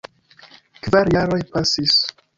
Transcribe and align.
Kvar 0.87 1.13
jaroj 1.17 1.41
pasis. 1.53 1.99